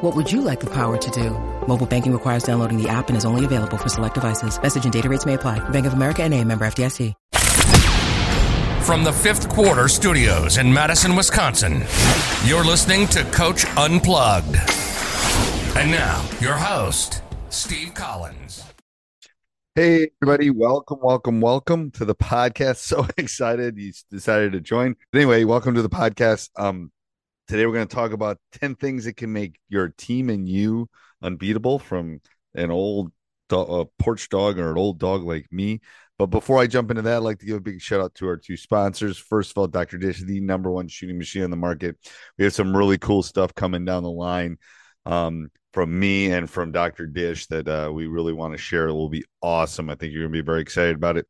[0.00, 1.30] What would you like the power to do?
[1.66, 4.58] Mobile banking requires downloading the app and is only available for select devices.
[4.60, 5.58] Message and data rates may apply.
[5.68, 7.12] Bank of America and a member FDIC.
[8.82, 11.82] From the fifth quarter studios in Madison, Wisconsin,
[12.46, 14.56] you're listening to Coach Unplugged.
[15.76, 18.64] And now, your host, Steve Collins.
[19.74, 20.48] Hey, everybody.
[20.48, 22.76] Welcome, welcome, welcome to the podcast.
[22.86, 24.96] So excited you decided to join.
[25.14, 26.48] Anyway, welcome to the podcast.
[26.56, 26.90] Um,
[27.50, 30.88] today we're going to talk about 10 things that can make your team and you
[31.20, 32.20] unbeatable from
[32.54, 33.10] an old
[33.48, 35.80] do- porch dog or an old dog like me.
[36.16, 38.28] But before I jump into that, I'd like to give a big shout out to
[38.28, 39.18] our two sponsors.
[39.18, 39.98] First of all, Dr.
[39.98, 41.96] Dish, the number one shooting machine on the market.
[42.38, 44.56] We have some really cool stuff coming down the line
[45.04, 47.08] um, from me and from Dr.
[47.08, 48.86] Dish that uh, we really want to share.
[48.86, 49.90] It will be awesome.
[49.90, 51.26] I think you're going to be very excited about it.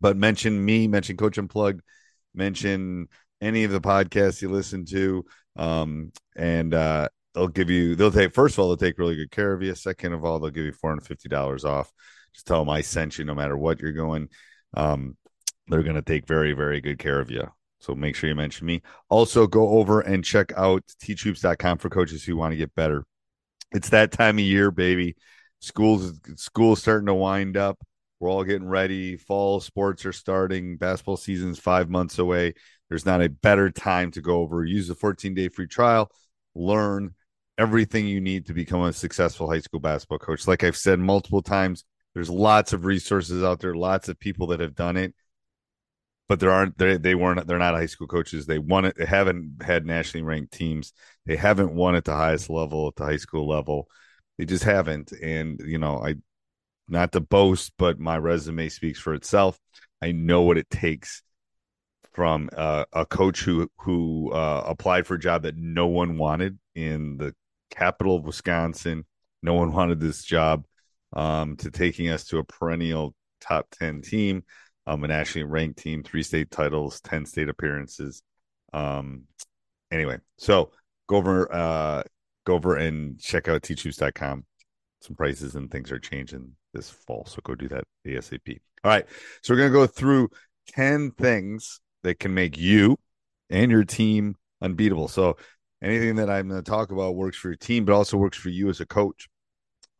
[0.00, 1.80] But mention me, mention Coach Unplugged,
[2.34, 3.06] mention
[3.40, 5.24] any of the podcasts you listen to.
[5.56, 9.30] Um, and uh, they'll give you, they'll take, first of all, they'll take really good
[9.30, 9.74] care of you.
[9.74, 11.92] Second of all, they'll give you $450 off
[12.34, 14.28] just tell them I sent you no matter what you're going.
[14.76, 15.16] Um,
[15.68, 17.48] they're going to take very, very good care of you.
[17.80, 18.82] So make sure you mention me.
[19.08, 23.04] Also, go over and check out teachhoops.com for coaches who want to get better.
[23.72, 25.16] It's that time of year, baby.
[25.60, 27.78] School's school's starting to wind up.
[28.20, 29.16] We're all getting ready.
[29.16, 30.76] Fall sports are starting.
[30.76, 32.54] Basketball season's five months away.
[32.88, 34.64] There's not a better time to go over.
[34.64, 36.10] Use the 14 day free trial.
[36.54, 37.14] Learn
[37.58, 40.46] everything you need to become a successful high school basketball coach.
[40.46, 41.84] Like I've said multiple times,
[42.14, 45.14] there's lots of resources out there, lots of people that have done it,
[46.28, 48.46] but there aren't they they weren't they're not high school coaches.
[48.46, 48.96] They won it.
[48.96, 50.92] They haven't had nationally ranked teams.
[51.26, 53.88] They haven't won at the highest level at the high school level.
[54.38, 55.12] They just haven't.
[55.12, 56.16] And you know, I
[56.88, 59.58] not to boast, but my resume speaks for itself.
[60.02, 61.22] I know what it takes
[62.14, 66.58] from uh, a coach who who uh, applied for a job that no one wanted
[66.74, 67.34] in the
[67.70, 69.04] capital of Wisconsin.
[69.42, 70.64] No one wanted this job
[71.12, 74.44] um, to taking us to a perennial top 10 team,
[74.86, 78.22] um, a nationally ranked team, three state titles, 10 state appearances.
[78.72, 79.24] Um,
[79.90, 80.70] anyway, so
[81.08, 82.02] go over, uh,
[82.46, 84.44] go over and check out teachhoops.com.
[85.02, 87.26] Some prices and things are changing this fall.
[87.26, 88.60] So go do that ASAP.
[88.82, 89.04] All right.
[89.42, 90.30] So we're to go through
[90.68, 92.96] 10 things that can make you
[93.50, 95.08] and your team unbeatable.
[95.08, 95.36] So
[95.82, 98.48] anything that I'm going to talk about works for your team, but also works for
[98.48, 99.28] you as a coach.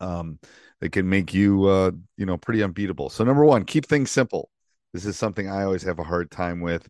[0.00, 0.38] Um,
[0.82, 3.08] that can make you uh, you know pretty unbeatable.
[3.08, 4.50] So number one, keep things simple.
[4.92, 6.86] This is something I always have a hard time with,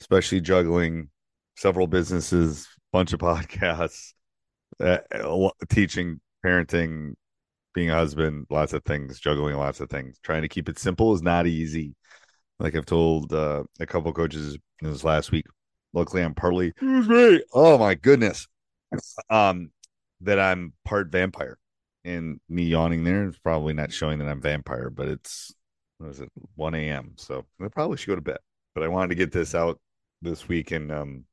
[0.00, 1.10] especially juggling
[1.56, 4.12] several businesses, bunch of podcasts,
[4.80, 4.98] uh,
[5.68, 7.14] teaching, parenting,
[7.72, 10.18] being a husband, lots of things, juggling lots of things.
[10.24, 11.94] Trying to keep it simple is not easy.
[12.58, 15.46] Like I've told uh, a couple coaches in this last week.
[15.92, 16.72] Luckily, I'm partly
[17.52, 18.46] oh my goodness,
[19.30, 19.70] um,
[20.20, 21.58] that I'm part vampire
[22.06, 25.52] and me yawning there is probably not showing that I'm vampire, but it's
[25.98, 27.14] what is it 1 a.m.
[27.16, 28.38] So I probably should go to bed.
[28.74, 29.80] But I wanted to get this out
[30.22, 31.24] this week and um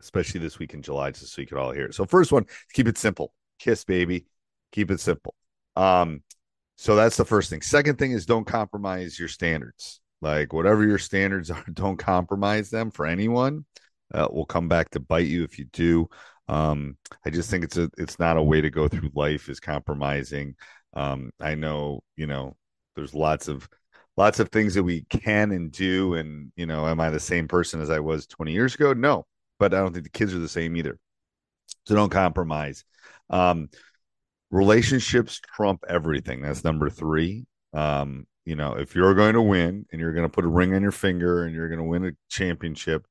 [0.00, 1.94] especially this week in July, just so you could all hear it.
[1.94, 3.32] So first one, keep it simple.
[3.58, 4.26] Kiss baby.
[4.72, 5.34] Keep it simple.
[5.76, 6.22] Um,
[6.76, 7.62] so that's the first thing.
[7.62, 10.00] Second thing is don't compromise your standards.
[10.20, 13.64] Like whatever your standards are, don't compromise them for anyone.
[14.12, 16.08] Uh, will come back to bite you if you do.
[16.48, 19.60] Um, I just think it's a it's not a way to go through life is
[19.60, 20.54] compromising.
[20.94, 22.56] Um, I know, you know,
[22.96, 23.68] there's lots of
[24.18, 26.14] lots of things that we can and do.
[26.14, 28.92] And, you know, am I the same person as I was 20 years ago?
[28.92, 29.26] No,
[29.58, 30.98] but I don't think the kids are the same either.
[31.86, 32.84] So don't compromise.
[33.30, 33.68] Um,
[34.50, 36.42] relationships trump everything.
[36.42, 37.46] That's number three.
[37.72, 40.74] Um, you know, if you're going to win and you're going to put a ring
[40.74, 43.06] on your finger and you're going to win a championship,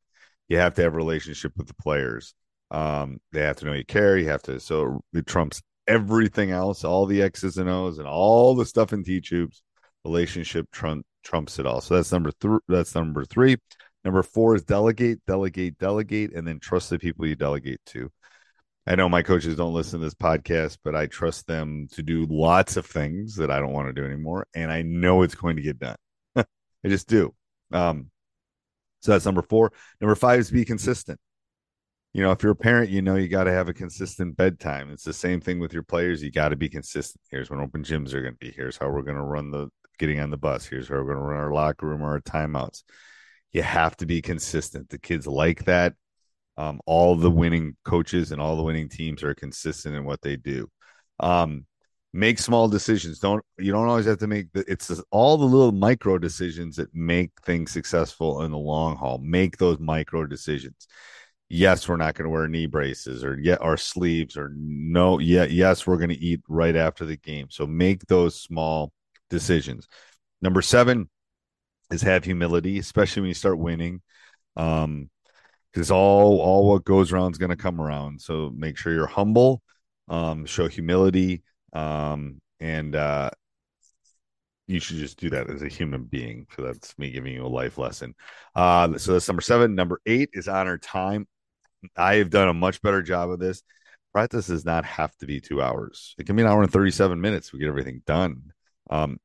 [0.48, 2.34] you have to have a relationship with the players.
[2.72, 4.18] Um, they have to know you care.
[4.18, 8.56] You have to, so it trumps everything else, all the X's and O's and all
[8.56, 9.62] the stuff in T tubes.
[10.04, 11.82] Relationship trump, trumps it all.
[11.82, 12.60] So that's number three.
[12.68, 13.58] That's number three.
[14.04, 18.10] Number four is delegate, delegate, delegate, and then trust the people you delegate to.
[18.88, 22.26] I know my coaches don't listen to this podcast, but I trust them to do
[22.30, 24.48] lots of things that I don't want to do anymore.
[24.56, 25.98] And I know it's going to get done.
[26.38, 26.46] I
[26.86, 27.36] just do.
[27.74, 28.12] Um,
[29.02, 29.74] so that's number four.
[30.00, 31.20] Number five is be consistent.
[32.14, 34.90] You know, if you're a parent, you know you got to have a consistent bedtime.
[34.90, 36.24] It's the same thing with your players.
[36.24, 37.22] You got to be consistent.
[37.30, 38.52] Here's when open gyms are going to be.
[38.52, 39.68] Here's how we're going to run the
[40.00, 40.66] getting on the bus.
[40.66, 42.84] Here's how we're going to run our locker room or our timeouts.
[43.52, 44.90] You have to be consistent.
[44.90, 45.94] The kids like that.
[46.58, 50.36] Um, all the winning coaches and all the winning teams are consistent in what they
[50.36, 50.68] do.
[51.20, 51.66] Um,
[52.14, 53.20] make small decisions.
[53.20, 56.94] Don't you don't always have to make the, it's all the little micro decisions that
[56.94, 59.20] make things successful in the long haul.
[59.20, 60.88] Make those micro decisions.
[61.50, 65.46] Yes, we're not going to wear knee braces or yet our sleeves or no, yeah,
[65.46, 67.48] yes, we're going to eat right after the game.
[67.50, 68.92] So make those small
[69.30, 69.88] decisions.
[70.42, 71.10] Number seven
[71.90, 74.02] is have humility, especially when you start winning.
[74.58, 75.10] Um,
[75.74, 78.22] because all all what goes around is going to come around.
[78.22, 79.62] So make sure you're humble,
[80.08, 81.44] um, show humility,
[81.74, 83.30] um, and uh,
[84.68, 86.48] you should just do that as a human being.
[86.56, 88.16] So that's me giving you a life lesson.
[88.56, 89.76] Uh, so that's number seven.
[89.76, 91.28] Number eight is honor time.
[91.96, 93.64] I have done a much better job of this.
[94.14, 96.16] Practice does not have to be two hours.
[96.18, 97.54] It can be an hour and 37 minutes.
[97.54, 98.52] We get everything done.
[98.90, 99.20] Um,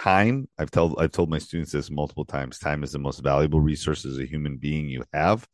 [0.00, 2.58] time, I've told I've told my students this multiple times.
[2.58, 5.46] Time is the most valuable resource as a human being you have.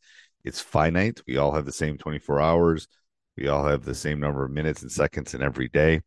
[0.46, 1.20] It's finite.
[1.26, 2.87] We all have the same 24 hours.
[3.37, 6.00] We all have the same number of minutes and seconds in every day.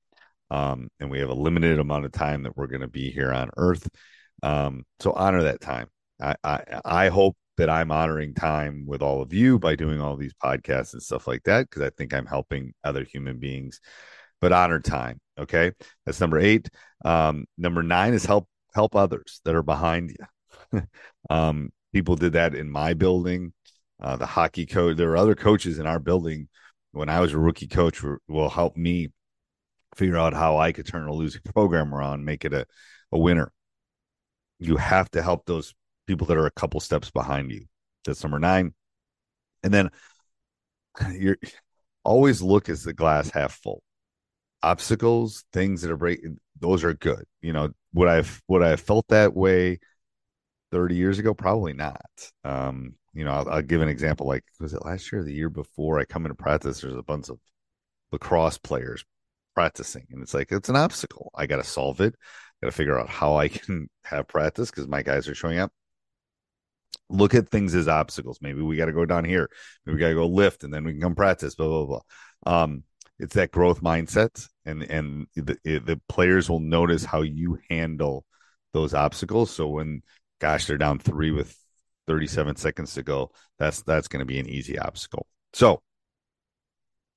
[0.49, 3.33] Um, and we have a limited amount of time that we're going to be here
[3.33, 3.87] on earth.
[4.41, 5.89] Um, so honor that time.
[6.21, 10.15] I, I, I hope that I'm honoring time with all of you by doing all
[10.15, 13.81] these podcasts and stuff like that because I think I'm helping other human beings.
[14.39, 15.19] But honor time.
[15.37, 15.73] Okay,
[16.05, 16.69] that's number eight.
[17.03, 20.15] Um, number nine is help help others that are behind
[20.71, 20.81] you.
[21.29, 23.51] um, people did that in my building
[24.01, 24.97] uh, the hockey coach.
[24.97, 26.47] There are other coaches in our building
[26.91, 29.09] when I was a rookie coach will help me
[29.95, 32.65] figure out how I could turn a losing program around, make it a,
[33.11, 33.51] a winner.
[34.59, 35.73] You have to help those
[36.07, 37.65] people that are a couple steps behind you.
[38.05, 38.73] That's number nine.
[39.63, 39.89] And then
[41.13, 41.37] you're
[42.03, 43.83] always look as the glass half full.
[44.61, 47.23] Obstacles, things that are breaking, those are good.
[47.41, 49.79] You know, would I would I have felt that way
[50.71, 51.33] 30 years ago?
[51.33, 52.01] Probably not.
[52.43, 54.27] Um, you know, I'll, I'll, give an example.
[54.27, 55.99] Like, was it last year or the year before?
[55.99, 57.37] I come into practice, there's a bunch of
[58.13, 59.03] lacrosse players
[59.53, 61.29] practicing, and it's like it's an obstacle.
[61.35, 62.15] I got to solve it.
[62.15, 65.59] I Got to figure out how I can have practice because my guys are showing
[65.59, 65.73] up.
[67.09, 68.39] Look at things as obstacles.
[68.41, 69.49] Maybe we got to go down here.
[69.85, 71.55] Maybe we got to go lift, and then we can come practice.
[71.55, 71.85] Blah blah
[72.45, 72.61] blah.
[72.63, 72.83] Um,
[73.19, 78.23] it's that growth mindset, and and the the players will notice how you handle
[78.71, 79.51] those obstacles.
[79.51, 80.03] So when,
[80.39, 81.53] gosh, they're down three with
[82.09, 83.31] 37 seconds to go.
[83.59, 85.27] That's that's going to be an easy obstacle.
[85.53, 85.83] So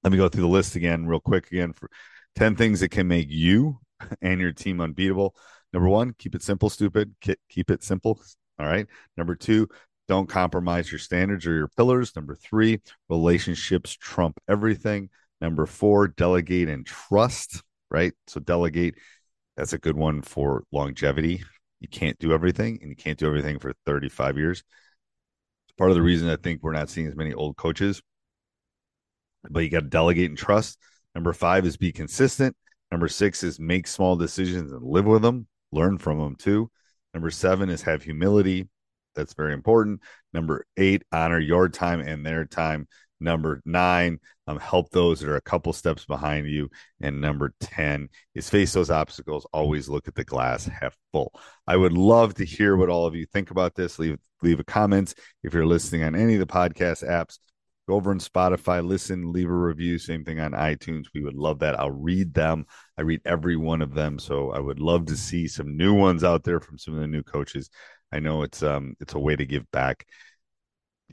[0.04, 1.50] let me go through the list again, real quick.
[1.50, 1.88] Again, for
[2.36, 3.78] 10 things that can make you
[4.20, 5.34] and your team unbeatable.
[5.72, 7.14] Number one, keep it simple, stupid.
[7.48, 8.20] Keep it simple.
[8.58, 8.86] All right.
[9.16, 9.66] Number two,
[10.08, 12.14] don't compromise your standards or your pillars.
[12.14, 15.08] Number three, relationships trump everything.
[15.40, 17.62] Number four, delegate and trust.
[17.90, 18.12] Right.
[18.26, 18.96] So delegate.
[19.56, 21.44] That's a good one for longevity.
[21.82, 24.62] You can't do everything, and you can't do everything for 35 years
[25.66, 28.00] It's part of the reason I think we're not seeing as many old coaches.
[29.50, 30.78] But you got to delegate and trust.
[31.14, 32.56] Number five is be consistent.
[32.92, 36.70] Number six is make small decisions and live with them, learn from them too.
[37.14, 38.68] Number seven is have humility.
[39.16, 40.02] That's very important.
[40.32, 42.86] Number eight, honor your time and their time.
[43.22, 46.68] Number nine, um, help those that are a couple steps behind you.
[47.00, 49.46] And number 10 is face those obstacles.
[49.52, 51.32] Always look at the glass half full.
[51.66, 53.98] I would love to hear what all of you think about this.
[53.98, 57.38] Leave, leave a comment if you're listening on any of the podcast apps.
[57.88, 59.98] Go over on Spotify, listen, leave a review.
[59.98, 61.06] Same thing on iTunes.
[61.14, 61.78] We would love that.
[61.78, 62.64] I'll read them.
[62.96, 64.20] I read every one of them.
[64.20, 67.08] So I would love to see some new ones out there from some of the
[67.08, 67.70] new coaches.
[68.12, 70.06] I know it's um it's a way to give back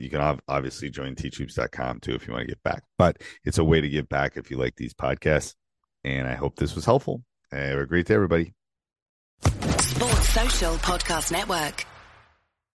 [0.00, 2.84] you can obviously join teachhoops.com too if you want to get back.
[2.98, 5.54] But it's a way to give back if you like these podcasts.
[6.04, 7.22] And I hope this was helpful.
[7.52, 8.54] Have a great day, everybody.
[9.42, 11.84] Sports Social Podcast Network.